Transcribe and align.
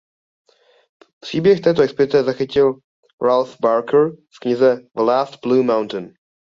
Příběh 1.19 1.61
této 1.61 1.81
expedice 1.81 2.23
zachytil 2.23 2.73
Ralph 3.27 3.57
Barker 3.61 4.09
v 4.11 4.39
knize 4.41 4.75
"The 4.95 5.01
Last 5.01 5.39
Blue 5.45 5.63
Mountain". 5.63 6.13